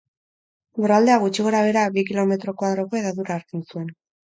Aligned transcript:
Lurraldeak, 0.81 1.21
gutxi 1.25 1.45
gorabehera, 1.49 1.85
bi 1.99 2.05
kilometro 2.09 2.57
koadroko 2.65 3.01
hedadura 3.03 3.39
hartzen 3.39 3.67
zuen. 3.71 3.97